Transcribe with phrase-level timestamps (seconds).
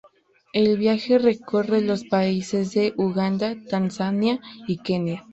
[0.53, 5.27] El viaje recorre los países de Uganda, Tanzania y Kenia.